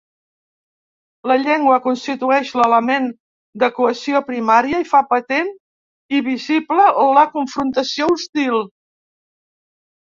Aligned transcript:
La 1.31 1.35
llengua 1.41 1.75
constitueix 1.83 2.53
l'element 2.61 3.05
de 3.65 3.71
cohesió 3.77 4.23
primària 4.31 4.81
i 4.87 4.89
fa 4.95 5.03
patent 5.13 5.53
i 6.21 6.25
visible 6.31 6.91
la 7.21 7.29
confrontació 7.39 8.13
hostil. 8.17 8.61